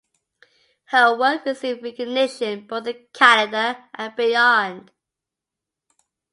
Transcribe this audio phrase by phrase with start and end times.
[0.85, 4.91] Her work received recognition both in Canada and beyond.